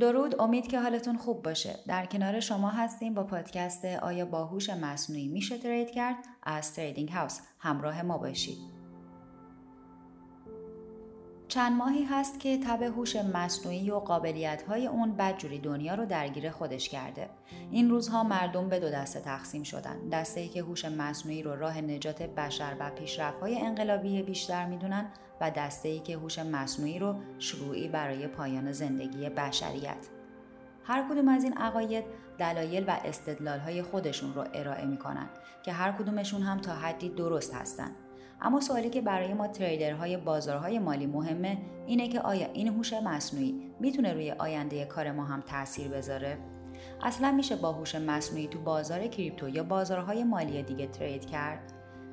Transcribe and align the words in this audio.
درود 0.00 0.40
امید 0.40 0.66
که 0.66 0.80
حالتون 0.80 1.16
خوب 1.16 1.42
باشه. 1.42 1.78
در 1.86 2.06
کنار 2.06 2.40
شما 2.40 2.70
هستیم 2.70 3.14
با 3.14 3.24
پادکست 3.24 3.84
آیا 3.84 4.24
با 4.24 4.44
هوش 4.44 4.70
مصنوعی 4.70 5.28
میشه 5.28 5.58
ترید 5.58 5.90
کرد؟ 5.90 6.16
از 6.42 6.74
تریدینگ 6.74 7.08
هاوس 7.08 7.40
همراه 7.58 8.02
ما 8.02 8.18
باشید. 8.18 8.81
چند 11.52 11.72
ماهی 11.72 12.04
هست 12.04 12.40
که 12.40 12.58
تب 12.58 12.82
هوش 12.82 13.16
مصنوعی 13.16 13.90
و 13.90 13.98
قابلیت 13.98 14.62
های 14.62 14.86
اون 14.86 15.16
بدجوری 15.16 15.58
دنیا 15.58 15.94
رو 15.94 16.06
درگیر 16.06 16.50
خودش 16.50 16.88
کرده. 16.88 17.30
این 17.70 17.90
روزها 17.90 18.24
مردم 18.24 18.68
به 18.68 18.80
دو 18.80 18.90
دسته 18.90 19.20
تقسیم 19.20 19.62
شدن. 19.62 20.08
دسته 20.08 20.40
ای 20.40 20.48
که 20.48 20.62
هوش 20.62 20.84
مصنوعی 20.84 21.42
رو 21.42 21.56
راه 21.56 21.80
نجات 21.80 22.22
بشر 22.22 22.76
و 22.80 22.90
پیشرفت 22.90 23.40
های 23.40 23.58
انقلابی 23.58 24.22
بیشتر 24.22 24.66
می‌دونن 24.66 25.06
و 25.40 25.50
دسته 25.50 25.88
ای 25.88 25.98
که 25.98 26.16
هوش 26.16 26.38
مصنوعی 26.38 26.98
رو 26.98 27.14
شروعی 27.38 27.88
برای 27.88 28.26
پایان 28.26 28.72
زندگی 28.72 29.28
بشریت. 29.28 30.08
هر 30.84 31.08
کدوم 31.10 31.28
از 31.28 31.44
این 31.44 31.52
عقاید 31.52 32.04
دلایل 32.38 32.84
و 32.88 32.96
استدلال 33.04 33.58
های 33.58 33.82
خودشون 33.82 34.34
رو 34.34 34.44
ارائه 34.54 34.86
می‌کنن 34.86 35.28
که 35.64 35.72
هر 35.72 35.92
کدومشون 35.92 36.42
هم 36.42 36.58
تا 36.60 36.72
حدی 36.72 37.08
درست 37.08 37.54
هستند. 37.54 37.96
اما 38.44 38.60
سوالی 38.60 38.90
که 38.90 39.00
برای 39.00 39.34
ما 39.34 39.48
تریدرهای 39.48 40.16
بازارهای 40.16 40.78
مالی 40.78 41.06
مهمه 41.06 41.58
اینه 41.86 42.08
که 42.08 42.20
آیا 42.20 42.52
این 42.52 42.68
هوش 42.68 42.92
مصنوعی 42.92 43.70
می‌تونه 43.80 44.12
روی 44.12 44.30
آینده 44.30 44.84
کار 44.84 45.12
ما 45.12 45.24
هم 45.24 45.40
تاثیر 45.40 45.88
بذاره؟ 45.88 46.38
اصلا 47.02 47.32
میشه 47.32 47.56
با 47.56 47.72
هوش 47.72 47.94
مصنوعی 47.94 48.48
تو 48.48 48.58
بازار 48.58 49.06
کریپتو 49.06 49.48
یا 49.48 49.62
بازارهای 49.62 50.24
مالی 50.24 50.62
دیگه 50.62 50.86
ترید 50.86 51.24
کرد؟ 51.24 51.72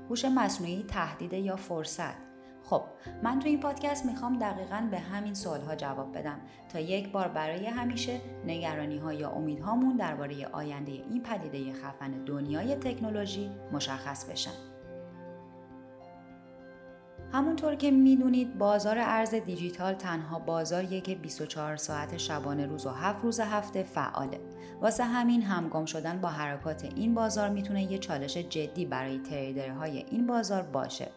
هوش 0.09 0.25
مصنوعی 0.25 0.85
تهدید 0.88 1.33
یا 1.33 1.55
فرصت؟ 1.55 2.30
خب 2.63 2.81
من 3.23 3.39
تو 3.39 3.47
این 3.47 3.59
پادکست 3.59 4.05
می‌خوام 4.05 4.39
دقیقا 4.39 4.88
به 4.91 5.00
همین 5.00 5.33
سوالها 5.33 5.75
جواب 5.75 6.17
بدم 6.17 6.39
تا 6.69 6.80
یک 6.80 7.11
بار 7.11 7.27
برای 7.27 7.66
همیشه 7.66 8.19
نگرانی 8.45 8.97
ها 8.97 9.13
یا 9.13 9.30
امیدهامون 9.30 9.95
درباره 9.95 10.47
آینده 10.47 10.91
این 10.91 11.23
پدیده 11.23 11.73
خفن 11.73 12.11
دنیای 12.11 12.75
تکنولوژی 12.75 13.52
مشخص 13.72 14.25
بشن 14.25 14.78
همونطور 17.33 17.75
که 17.75 17.91
می‌دونید 17.91 18.58
بازار 18.58 18.97
ارز 18.99 19.35
دیجیتال 19.35 19.94
تنها 19.94 20.39
بازاریه 20.39 21.02
که 21.02 21.16
24 21.16 21.75
ساعت 21.77 22.17
شبانه 22.17 22.66
روز 22.66 22.85
و 22.85 22.89
7 22.89 23.23
روز 23.23 23.39
هفته 23.39 23.83
فعاله. 23.83 24.39
واسه 24.81 25.03
همین 25.03 25.41
همگام 25.41 25.85
شدن 25.85 26.22
با 26.22 26.30
حرکات 26.30 26.85
این 26.95 27.13
بازار 27.13 27.50
می‌تونه 27.50 27.91
یه 27.91 27.97
چالش 27.97 28.38
جدی 28.38 28.85
برای 28.85 29.19
تریدرهای 29.19 29.97
این 29.97 30.27
بازار 30.27 30.61
باشه. 30.61 31.07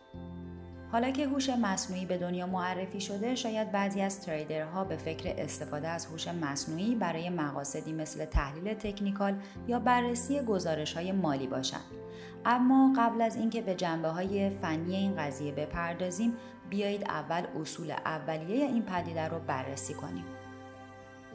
حالا 0.93 1.11
که 1.11 1.27
هوش 1.27 1.51
مصنوعی 1.51 2.07
به 2.07 2.19
دنیا 2.19 2.47
معرفی 2.47 3.01
شده 3.01 3.35
شاید 3.35 3.73
بعضی 3.73 4.01
از 4.01 4.21
تریدرها 4.21 4.85
به 4.85 4.97
فکر 4.97 5.35
استفاده 5.39 5.89
از 5.89 6.07
هوش 6.07 6.29
مصنوعی 6.29 6.95
برای 6.95 7.31
مقاصدی 7.31 7.93
مثل 7.93 8.25
تحلیل 8.25 8.75
تکنیکال 8.75 9.35
یا 9.69 9.79
بررسی 9.79 10.41
گزارش 10.41 10.93
های 10.93 11.13
مالی 11.13 11.47
باشند 11.47 12.02
اما 12.47 12.93
قبل 12.97 13.23
از 13.23 13.37
اینکه 13.37 13.63
به 13.63 13.75
جنبه 13.75 14.09
های 14.09 14.51
فنی 14.51 14.97
این 14.97 15.17
قضیه 15.17 15.53
بپردازیم 15.53 16.37
بیایید 16.71 17.05
اول 17.05 17.43
اصول 17.61 17.91
اولیه 17.91 18.67
این 18.67 18.83
پدیده 18.83 19.29
رو 19.29 19.39
بررسی 19.39 19.95
کنیم 19.95 20.25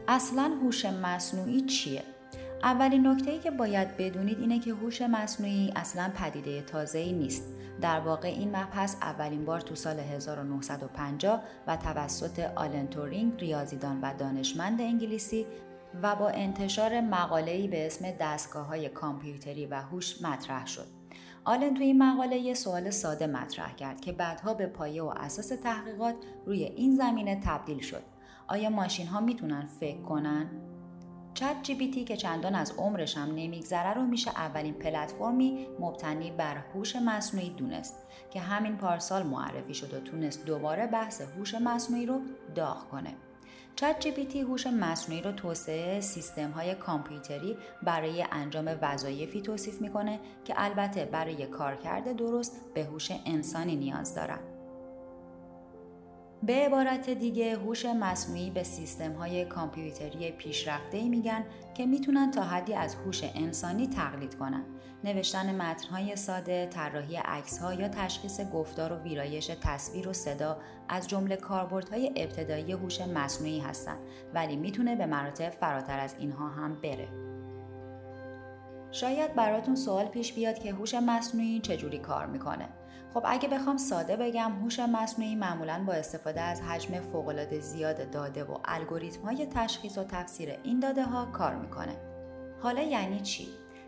اصلا 0.07 0.57
هوش 0.61 0.85
مصنوعی 0.85 1.61
چیه 1.61 2.03
اولین 2.63 3.07
نکته 3.07 3.39
که 3.39 3.51
باید 3.51 3.97
بدونید 3.97 4.39
اینه 4.39 4.59
که 4.59 4.73
هوش 4.73 5.01
مصنوعی 5.01 5.73
اصلا 5.75 6.11
پدیده 6.15 6.61
تازه 6.61 6.99
ای 6.99 7.13
نیست. 7.13 7.43
در 7.81 7.99
واقع 7.99 8.27
این 8.27 8.49
مبحث 8.49 8.95
اولین 9.01 9.45
بار 9.45 9.61
تو 9.61 9.75
سال 9.75 9.99
1950 9.99 11.43
و 11.67 11.77
توسط 11.77 12.39
آلن 12.55 12.87
تورینگ 12.87 13.39
ریاضیدان 13.39 14.01
و 14.01 14.13
دانشمند 14.13 14.81
انگلیسی 14.81 15.45
و 16.03 16.15
با 16.15 16.29
انتشار 16.29 16.93
ای 17.47 17.67
به 17.67 17.85
اسم 17.85 18.11
دستگاه 18.11 18.65
های 18.65 18.89
کامپیوتری 18.89 19.65
و 19.65 19.75
هوش 19.75 20.21
مطرح 20.21 20.65
شد. 20.65 20.96
آلن 21.47 21.73
توی 21.73 21.85
این 21.85 22.03
مقاله 22.03 22.37
یه 22.37 22.53
سوال 22.53 22.89
ساده 22.89 23.27
مطرح 23.27 23.75
کرد 23.75 24.01
که 24.01 24.11
بعدها 24.11 24.53
به 24.53 24.67
پایه 24.67 25.03
و 25.03 25.13
اساس 25.17 25.47
تحقیقات 25.47 26.15
روی 26.45 26.63
این 26.63 26.95
زمینه 26.95 27.41
تبدیل 27.45 27.79
شد. 27.79 28.03
آیا 28.47 28.69
ماشین 28.69 29.07
ها 29.07 29.19
می‌تونن 29.19 29.65
فکر 29.79 30.01
کنن؟ 30.01 30.49
چت 31.33 31.55
جی 31.63 31.75
بی 31.75 32.03
که 32.03 32.17
چندان 32.17 32.55
از 32.55 32.73
عمرش 32.77 33.17
هم 33.17 33.27
نمیگذره 33.35 33.93
رو 33.93 34.01
میشه 34.01 34.31
اولین 34.31 34.73
پلتفرمی 34.73 35.67
مبتنی 35.79 36.31
بر 36.31 36.57
هوش 36.57 36.95
مصنوعی 36.95 37.49
دونست 37.49 37.95
که 38.31 38.39
همین 38.39 38.77
پارسال 38.77 39.23
معرفی 39.23 39.73
شد 39.73 39.93
و 39.93 39.99
تونست 39.99 40.45
دوباره 40.45 40.87
بحث 40.87 41.21
هوش 41.21 41.55
مصنوعی 41.55 42.05
رو 42.05 42.21
داغ 42.55 42.89
کنه. 42.89 43.13
چت 43.79 43.99
جی 43.99 44.41
هوش 44.41 44.67
مصنوعی 44.67 45.21
رو 45.21 45.31
توسعه 45.31 46.01
سیستم 46.01 46.51
های 46.51 46.75
کامپیوتری 46.75 47.57
برای 47.83 48.25
انجام 48.31 48.77
وظایفی 48.81 49.41
توصیف 49.41 49.81
می‌کنه 49.81 50.19
که 50.45 50.53
البته 50.57 51.05
برای 51.05 51.47
کارکرد 51.47 52.15
درست 52.15 52.61
به 52.73 52.83
هوش 52.83 53.11
انسانی 53.25 53.75
نیاز 53.75 54.15
دارن. 54.15 54.39
به 56.43 56.53
عبارت 56.53 57.09
دیگه 57.09 57.55
هوش 57.55 57.85
مصنوعی 57.85 58.49
به 58.49 58.63
سیستم 58.63 59.13
های 59.13 59.45
کامپیوتری 59.45 60.31
پیشرفته 60.31 61.09
میگن 61.09 61.45
که 61.73 61.85
می‌تونن 61.85 62.31
تا 62.31 62.43
حدی 62.43 62.73
از 62.73 62.95
هوش 62.95 63.23
انسانی 63.23 63.87
تقلید 63.87 64.35
کنن. 64.35 64.63
نوشتن 65.03 65.55
متنهای 65.55 66.15
ساده، 66.15 66.65
طراحی 66.65 67.15
ها 67.61 67.73
یا 67.73 67.89
تشخیص 67.89 68.41
گفتار 68.41 68.93
و 68.93 68.95
ویرایش 68.95 69.51
تصویر 69.61 70.07
و 70.07 70.13
صدا 70.13 70.57
از 70.89 71.07
جمله 71.07 71.35
کاربردهای 71.35 72.11
ابتدایی 72.15 72.71
هوش 72.71 73.01
مصنوعی 73.01 73.59
هستند 73.59 73.99
ولی 74.33 74.55
می‌تونه 74.55 74.95
به 74.95 75.05
مراتب 75.05 75.49
فراتر 75.49 75.99
از 75.99 76.15
اینها 76.19 76.47
هم 76.47 76.81
بره. 76.81 77.26
شاید 78.91 79.35
براتون 79.35 79.75
سوال 79.75 80.05
پیش 80.05 80.33
بیاد 80.33 80.59
که 80.59 80.73
هوش 80.73 80.93
مصنوعی 80.93 81.59
چجوری 81.59 81.99
کار 81.99 82.25
می‌کنه. 82.25 82.69
خب 83.13 83.23
اگه 83.25 83.49
بخوام 83.49 83.77
ساده 83.77 84.15
بگم 84.15 84.51
هوش 84.51 84.79
مصنوعی 84.79 85.35
معمولا 85.35 85.83
با 85.87 85.93
استفاده 85.93 86.41
از 86.41 86.61
حجم 86.61 86.99
فوقالعاده 86.99 87.59
زیاد 87.59 88.11
داده 88.11 88.43
و 88.43 88.57
الگوریتم 88.65 89.21
های 89.21 89.45
تشخیص 89.45 89.97
و 89.97 90.03
تفسیر 90.03 90.49
این 90.63 90.79
داده 90.79 91.03
ها 91.03 91.25
کار 91.25 91.55
می‌کنه. 91.55 91.95
حالا 92.61 92.81
یعنی 92.81 93.19
چی؟ 93.19 93.47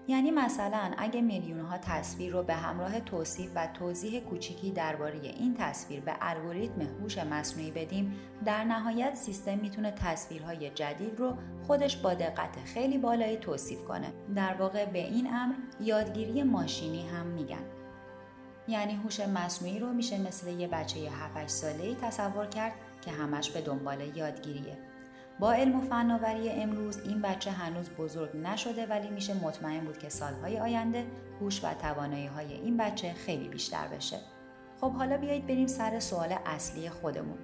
یعنی 0.09 0.31
مثلا 0.31 0.91
اگه 0.97 1.21
میلیون 1.21 1.59
ها 1.59 1.77
تصویر 1.77 2.33
رو 2.33 2.43
به 2.43 2.55
همراه 2.55 2.99
توصیف 2.99 3.51
و 3.55 3.67
توضیح 3.73 4.19
کوچیکی 4.19 4.71
درباره 4.71 5.19
این 5.21 5.55
تصویر 5.59 5.99
به 5.99 6.13
الگوریتم 6.21 6.81
هوش 6.81 7.17
مصنوعی 7.17 7.71
بدیم 7.71 8.15
در 8.45 8.63
نهایت 8.63 9.15
سیستم 9.15 9.57
می‌تونه 9.57 9.91
تصویرهای 9.91 10.69
جدید 10.69 11.19
رو 11.19 11.37
خودش 11.67 11.97
با 11.97 12.13
دقت 12.13 12.57
خیلی 12.65 12.97
بالایی 12.97 13.37
توصیف 13.37 13.85
کنه. 13.85 14.13
در 14.35 14.53
واقع 14.53 14.85
به 14.85 14.99
این 14.99 15.33
امر 15.33 15.55
یادگیری 15.81 16.43
ماشینی 16.43 17.07
هم 17.07 17.25
میگن. 17.25 17.63
یعنی 18.67 18.95
هوش 18.95 19.19
مصنوعی 19.19 19.79
رو 19.79 19.93
میشه 19.93 20.17
مثل 20.17 20.47
یه 20.47 20.67
بچه 20.67 20.99
7 20.99 21.47
ساله 21.47 21.83
ای 21.83 21.95
تصور 21.95 22.45
کرد 22.45 22.73
که 23.01 23.11
همش 23.11 23.49
به 23.49 23.61
دنبال 23.61 24.17
یادگیریه. 24.17 24.88
با 25.39 25.53
علم 25.53 25.75
و 25.75 25.81
فناوری 25.81 26.49
امروز 26.49 26.99
این 26.99 27.21
بچه 27.21 27.51
هنوز 27.51 27.89
بزرگ 27.89 28.37
نشده 28.37 28.85
ولی 28.85 29.09
میشه 29.09 29.33
مطمئن 29.33 29.85
بود 29.85 29.97
که 29.97 30.09
سالهای 30.09 30.59
آینده 30.59 31.05
هوش 31.41 31.63
و 31.63 31.73
توانایی 31.73 32.25
های 32.25 32.53
این 32.53 32.77
بچه 32.77 33.13
خیلی 33.13 33.47
بیشتر 33.47 33.87
بشه. 33.87 34.19
خب 34.81 34.91
حالا 34.91 35.17
بیایید 35.17 35.47
بریم 35.47 35.67
سر 35.67 35.99
سوال 35.99 36.35
اصلی 36.45 36.89
خودمون. 36.89 37.37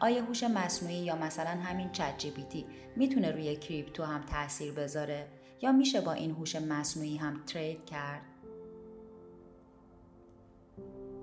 آیا 0.00 0.24
هوش 0.24 0.42
مصنوعی 0.42 0.96
یا 0.96 1.16
مثلا 1.16 1.50
همین 1.50 1.92
ChatGPT 1.92 2.66
می‌تونه 2.96 3.30
روی 3.30 3.56
crypto 3.56 4.04
هم 4.04 4.20
تاثیر 4.20 4.72
بذاره 4.72 5.28
یا 5.62 5.72
میشه 5.72 6.00
با 6.00 6.12
این 6.12 6.30
هوش 6.30 6.56
مصنوعی 6.56 7.16
هم 7.16 7.40
trade 7.46 7.86
کرد؟ 7.86 8.31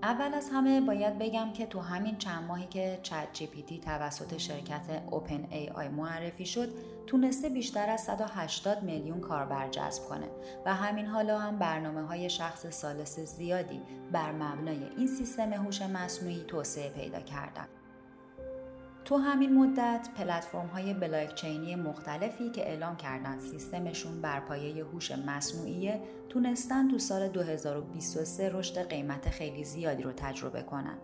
اول 0.04 0.34
از 0.34 0.50
همه 0.54 0.82
باید 0.82 1.20
بگم 1.20 1.54
که 1.54 1.66
تو 1.66 1.80
همین 1.80 2.18
چند 2.18 2.44
ماهی 2.44 2.68
که 2.68 3.00
ChatGPT 3.04 3.80
توسط 3.80 4.38
شرکت 4.38 5.04
OpenAI 5.12 5.88
معرفی 5.88 6.46
شد 6.46 6.70
تونسته 7.08 7.50
بیشتر 7.50 7.90
از 7.90 8.02
180 8.02 8.84
میلیون 8.84 9.20
کاربر 9.20 9.70
جذب 9.70 10.04
کنه 10.04 10.28
و 10.66 10.74
همین 10.74 11.06
حالا 11.06 11.40
هم 11.40 11.60
برنامه 11.60 12.02
های 12.02 12.30
شخص 12.30 12.68
سالس 12.68 13.20
زیادی 13.20 13.82
بر 14.12 14.32
مبنای 14.32 14.84
این 14.98 15.08
سیستم 15.08 15.54
هوش 15.54 15.82
مصنوعی 15.82 16.44
توسعه 16.48 16.90
پیدا 16.90 17.20
کردن. 17.20 17.68
تو 19.10 19.18
همین 19.18 19.54
مدت 19.54 20.10
پلتفرم 20.18 20.68
های 20.68 20.94
بلاکچینی 20.94 21.76
مختلفی 21.76 22.50
که 22.50 22.62
اعلام 22.62 22.98
کردن 22.98 23.40
سیستمشون 23.40 24.22
بر 24.22 24.40
پایه 24.40 24.86
هوش 24.86 25.12
مصنوعی 25.12 25.92
تونستن 26.30 26.88
تو 26.88 26.98
سال 27.00 27.28
2023 27.28 28.50
رشد 28.54 28.90
قیمت 28.90 29.30
خیلی 29.30 29.64
زیادی 29.64 30.04
رو 30.04 30.12
تجربه 30.12 30.62
کنن. 30.62 30.98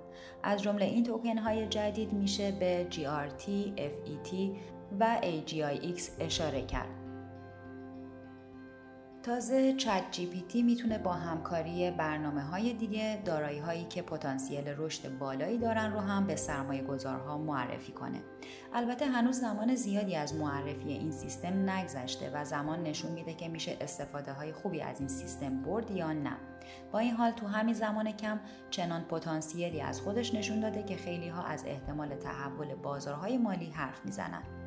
از 0.44 0.64
جمله 0.64 0.86
این 0.86 1.04
توکن 1.04 1.38
های 1.38 1.68
جدید 1.68 2.14
میشه 2.14 2.52
به 2.52 2.88
GRT, 2.92 3.50
FET 3.78 4.36
و 5.00 5.22
AGIX 5.22 6.02
اشاره 6.20 6.66
کرد. 6.66 7.05
تازه 9.26 9.74
چت 9.74 10.04
جی 10.12 10.26
پی 10.26 10.42
تی 10.42 10.64
می‌تونه 10.64 10.98
با 10.98 11.14
همکاری 11.14 11.92
برنامه 11.92 12.42
های 12.42 12.74
دیگه 12.74 13.22
دارایی 13.26 13.60
هایی 13.60 13.84
که 13.84 14.02
پتانسیل 14.02 14.64
رشد 14.78 15.18
بالایی 15.18 15.58
دارن 15.58 15.94
رو 15.94 16.00
هم 16.00 16.28
به 16.28 16.36
سرمایه 16.36 16.84
گذارها 16.84 17.38
معرفی 17.38 17.92
کنه. 17.92 18.22
البته 18.74 19.06
هنوز 19.06 19.40
زمان 19.40 19.76
زیادی 19.76 20.16
از 20.16 20.36
معرفی 20.36 20.90
این 20.90 21.12
سیستم 21.12 21.70
نگذشته 21.70 22.32
و 22.34 22.46
زمان 22.46 22.84
نشون 22.84 23.12
میده 23.12 23.34
که 23.34 23.48
میشه 23.48 23.78
استفاده 23.82 24.34
های 24.34 24.54
خوبی 24.54 24.82
از 24.82 25.00
این 25.00 25.10
سیستم 25.10 25.62
برد 25.62 25.92
یا 25.92 26.14
نه. 26.14 26.38
با 26.92 27.00
این 27.00 27.12
حال 27.12 27.32
تو 27.32 27.48
همین 27.48 27.74
زمان 27.74 28.12
کم 28.12 28.40
چنان 28.70 29.04
پتانسیلی 29.04 29.82
از 29.82 30.02
خودش 30.02 30.34
نشون 30.34 30.60
داده 30.60 30.84
که 30.84 30.96
خیلی 30.96 31.30
ها 31.30 31.44
از 31.44 31.64
احتمال 31.66 32.16
تحول 32.16 32.76
بازارهای 32.76 33.38
مالی 33.38 33.70
حرف 33.70 34.06
می‌زنن. 34.06 34.65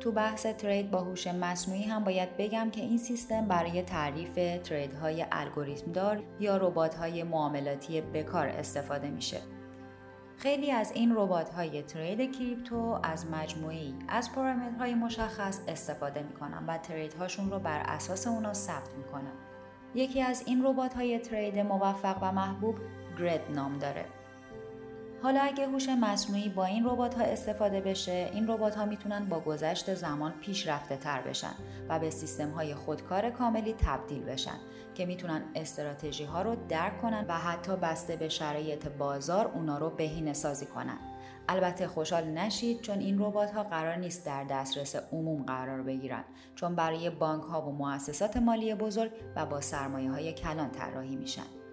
تو 0.00 0.12
بحث 0.12 0.46
ترید 0.46 0.90
با 0.90 1.00
هوش 1.00 1.26
مصنوعی 1.26 1.82
هم 1.82 2.04
باید 2.04 2.36
بگم 2.36 2.70
که 2.70 2.80
این 2.80 2.98
سیستم 2.98 3.46
برای 3.48 3.82
تعریف 3.82 4.34
تریدهای 4.64 5.26
الگوریتم 5.32 5.92
دار 5.92 6.22
یا 6.40 6.56
ربات‌های 6.56 7.22
معاملاتی 7.22 8.00
بکار 8.00 8.48
استفاده 8.48 9.10
میشه. 9.10 9.40
خیلی 10.36 10.70
از 10.70 10.92
این 10.92 11.16
ربات‌های 11.16 11.82
ترید 11.82 12.36
کریپتو 12.38 12.98
از 13.02 13.26
مجموعی 13.30 13.94
از 14.08 14.32
پارامترهای 14.32 14.94
مشخص 14.94 15.60
استفاده 15.68 16.22
می‌کنن 16.22 16.66
و 16.66 16.78
تریدهاشون 16.78 17.50
رو 17.50 17.58
بر 17.58 17.80
اساس 17.80 18.26
اونا 18.26 18.52
ثبت 18.52 18.94
می‌کنن. 18.98 19.32
یکی 19.94 20.22
از 20.22 20.42
این 20.46 20.64
ربات‌های 20.64 21.18
ترید 21.18 21.58
موفق 21.58 22.18
و 22.22 22.32
محبوب 22.32 22.76
گرد 23.18 23.40
نام 23.54 23.78
داره 23.78 24.04
حالا 25.24 25.40
اگه 25.40 25.66
هوش 25.66 25.88
مصنوعی 25.88 26.48
با 26.48 26.64
این 26.64 26.84
ربات 26.84 27.14
ها 27.14 27.24
استفاده 27.24 27.80
بشه 27.80 28.30
این 28.32 28.48
ربات 28.48 28.74
ها 28.76 28.84
می‌تونن 28.84 29.24
با 29.24 29.40
گذشت 29.40 29.94
زمان 29.94 30.32
پیشرفته 30.32 30.96
تر 30.96 31.22
بشن 31.22 31.54
و 31.88 31.98
به 31.98 32.10
سیستم 32.10 32.50
های 32.50 32.74
خودکار 32.74 33.30
کاملی 33.30 33.72
تبدیل 33.72 34.22
بشن 34.22 34.56
که 34.94 35.06
می‌تونن 35.06 35.42
استراتژی 35.54 36.24
ها 36.24 36.42
رو 36.42 36.56
درک 36.68 37.02
کنن 37.02 37.24
و 37.28 37.32
حتی 37.32 37.76
بسته 37.76 38.16
به 38.16 38.28
شرایط 38.28 38.88
بازار 38.88 39.46
اونا 39.46 39.78
رو 39.78 39.90
بهینه 39.90 40.32
سازی 40.32 40.66
کنن. 40.66 40.98
البته 41.48 41.86
خوشحال 41.86 42.24
نشید 42.24 42.80
چون 42.80 42.98
این 42.98 43.18
ربات 43.18 43.50
ها 43.50 43.62
قرار 43.62 43.96
نیست 43.96 44.26
در 44.26 44.44
دسترس 44.44 44.96
عموم 44.96 45.42
قرار 45.42 45.82
بگیرن 45.82 46.24
چون 46.54 46.74
برای 46.74 47.10
بانک 47.10 47.42
ها 47.42 47.62
و 47.62 47.72
مؤسسات 47.72 48.36
مالی 48.36 48.74
بزرگ 48.74 49.10
و 49.36 49.46
با 49.46 49.60
سرمایه 49.60 50.10
های 50.10 50.32
کلان 50.32 50.70
طراحی 50.70 51.16
میشن. 51.16 51.63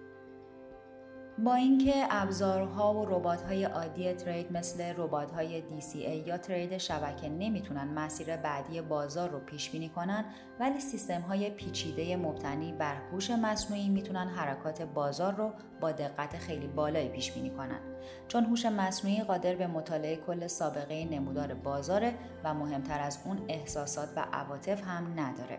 با 1.38 1.54
اینکه 1.54 2.06
ابزارها 2.10 2.94
و 2.94 3.04
ربات‌های 3.04 3.64
عادی 3.64 4.12
ترید 4.12 4.52
مثل 4.52 4.94
ربات‌های 4.96 5.62
DCA 5.62 6.28
یا 6.28 6.38
ترید 6.38 6.78
شبکه 6.78 7.28
نمی‌تونن 7.28 7.84
مسیر 7.84 8.36
بعدی 8.36 8.80
بازار 8.80 9.30
رو 9.30 9.40
پیش 9.40 9.70
بینی 9.70 9.88
کنن 9.88 10.24
ولی 10.60 10.80
سیستم‌های 10.80 11.50
پیچیده 11.50 12.16
مبتنی 12.16 12.72
بر 12.72 12.94
هوش 12.94 13.30
مصنوعی 13.30 13.88
می‌تونن 13.88 14.28
حرکات 14.28 14.82
بازار 14.82 15.34
رو 15.34 15.52
با 15.80 15.92
دقت 15.92 16.38
خیلی 16.38 16.66
بالایی 16.66 17.08
پیش 17.08 17.32
بینی 17.32 17.50
کنن. 17.50 17.80
چون 18.28 18.44
هوش 18.44 18.66
مصنوعی 18.66 19.22
قادر 19.22 19.54
به 19.54 19.66
مطالعه 19.66 20.16
کل 20.16 20.46
سابقه 20.46 21.04
نمودار 21.04 21.54
بازاره 21.54 22.14
و 22.44 22.54
مهمتر 22.54 23.00
از 23.00 23.18
اون 23.24 23.44
احساسات 23.48 24.08
و 24.16 24.26
عواطف 24.32 24.82
هم 24.84 25.20
نداره. 25.20 25.58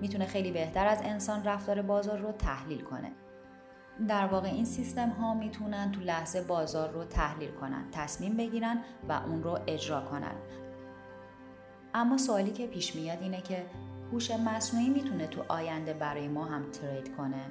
می‌تونه 0.00 0.26
خیلی 0.26 0.52
بهتر 0.52 0.86
از 0.86 1.02
انسان 1.02 1.44
رفتار 1.44 1.82
بازار 1.82 2.18
رو 2.18 2.32
تحلیل 2.32 2.80
کنه. 2.80 3.12
در 4.08 4.26
واقع 4.26 4.48
این 4.48 4.64
سیستم 4.64 5.08
ها 5.08 5.34
می‌تونن 5.34 5.92
تو 5.92 6.00
لحظه 6.00 6.42
بازار 6.42 6.90
رو 6.90 7.04
تحلیل 7.04 7.50
کنن 7.50 7.84
تصمیم 7.92 8.36
بگیرن 8.36 8.78
و 9.08 9.12
اون 9.12 9.42
رو 9.42 9.58
اجرا 9.66 10.00
کنن. 10.00 10.34
اما 11.94 12.18
سوالی 12.18 12.50
که 12.50 12.66
پیش 12.66 12.96
میاد 12.96 13.18
اینه 13.22 13.40
که 13.40 13.66
هوش 14.12 14.30
مصنوعی 14.30 14.88
می‌تونه 14.88 15.26
تو 15.26 15.42
آینده 15.48 15.92
برای 15.92 16.28
ما 16.28 16.44
هم 16.44 16.70
ترید 16.70 17.16
کنه؟ 17.16 17.44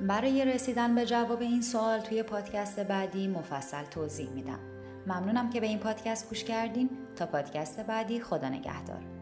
برای 0.00 0.44
رسیدن 0.44 0.94
به 0.94 1.06
جواب 1.06 1.40
این 1.40 1.62
سوال 1.62 2.00
توی 2.00 2.22
پادکست 2.22 2.80
بعدی 2.80 3.28
مفصل 3.28 3.84
توضیح 3.84 4.30
میدم. 4.30 4.58
ممنونم 5.06 5.50
که 5.50 5.60
به 5.60 5.66
این 5.66 5.78
پادکست 5.78 6.28
گوش 6.28 6.44
کردین. 6.44 6.90
تا 7.16 7.26
پادکست 7.26 7.80
بعدی 7.80 8.20
خدا 8.20 8.48
نگهدار. 8.48 9.19